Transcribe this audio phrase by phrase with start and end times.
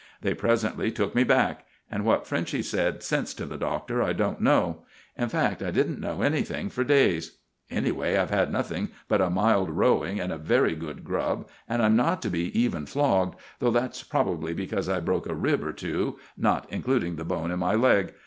[0.21, 4.41] They presently took me back, and what Frenchy's said since to the Doctor I don't
[4.41, 4.81] know.
[5.15, 7.37] In fact, I didn't know anything for days.
[7.69, 12.19] Anyway, I've had nothing but a mild rowing and very good grub, and I'm not
[12.23, 16.65] to be even flogged, though that's probably because I broke a rib or two, not
[16.71, 18.15] including the bone in my leg.